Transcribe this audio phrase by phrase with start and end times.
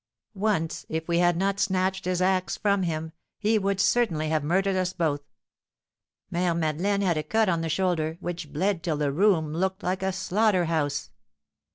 [0.33, 4.75] Once, if we had not snatched his axe from him, he would certainly have murdered
[4.75, 5.21] us both.
[6.33, 10.01] Mère Madeleine had a cut on the shoulder, which bled till the room looked like
[10.01, 11.11] a slaughter house."